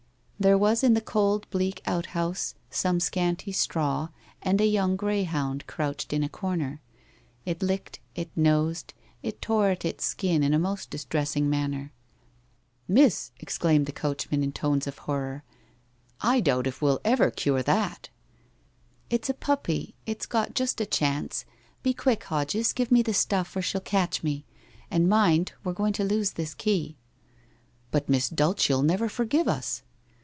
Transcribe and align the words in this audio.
There 0.43 0.57
was 0.57 0.83
in 0.83 0.95
the 0.95 1.01
cold 1.01 1.47
bleak 1.51 1.83
outhouse 1.85 2.55
some 2.71 2.99
scanty 2.99 3.51
straw 3.51 4.09
and 4.41 4.59
a 4.59 4.65
young 4.65 4.95
greyhound 4.95 5.67
crouched 5.67 6.13
in 6.13 6.23
a 6.23 6.29
corner. 6.29 6.81
It 7.45 7.61
licked, 7.61 7.99
it 8.15 8.31
nosed, 8.35 8.95
it 9.21 9.39
tore 9.39 9.69
at 9.69 9.85
its 9.85 10.03
skin 10.03 10.41
in 10.41 10.51
a 10.51 10.57
most 10.57 10.89
distressing 10.89 11.47
manner.' 11.47 11.93
Miss!' 12.97 13.29
exclaimed 13.39 13.85
the 13.85 13.91
coachman 13.91 14.41
in 14.41 14.51
tones 14.51 14.87
of 14.87 14.97
horror.' 15.05 15.43
I 16.33 16.39
doubt 16.39 16.65
if 16.65 16.81
we'll 16.81 17.01
ever 17.05 17.29
cure 17.29 17.61
that!'' 17.61 18.09
It's 19.11 19.29
a 19.29 19.35
puppy, 19.35 19.93
it's 20.07 20.25
got 20.25 20.55
just 20.55 20.81
a 20.81 20.87
chance. 20.87 21.45
Be 21.83 21.93
quick, 21.93 22.23
Hodges, 22.23 22.73
give 22.73 22.91
me 22.91 23.03
the 23.03 23.13
stuff, 23.13 23.55
or 23.55 23.61
she'll 23.61 23.79
catch 23.79 24.23
me. 24.23 24.47
And 24.89 25.07
mind, 25.07 25.51
we're 25.63 25.73
going 25.73 25.93
to 25.93 26.03
lose 26.03 26.31
this 26.31 26.55
key.' 26.55 26.97
* 27.43 27.91
But 27.91 28.09
Miss 28.09 28.27
Dulcc'll 28.27 28.81
never 28.81 29.07
forgive 29.07 29.47
us 29.47 29.83